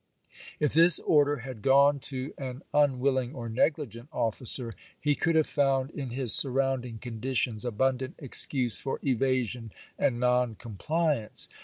If 0.59 0.73
this 0.73 0.97
order 0.97 1.35
had 1.45 1.61
gone 1.61 1.99
to 2.09 2.33
an 2.35 2.63
unwilling 2.73 3.35
or 3.35 3.47
negligent 3.49 4.09
officer, 4.11 4.73
he 4.99 5.13
could 5.13 5.35
have 5.35 5.45
found 5.45 5.91
in 5.91 6.09
his 6.09 6.33
surrounding 6.33 6.97
conditions 6.97 7.63
abun 7.65 7.99
dant 7.99 8.15
excuse 8.17 8.79
for 8.79 8.99
evasion 9.05 9.71
and 9.99 10.19
non 10.19 10.55
compliance. 10.55 11.49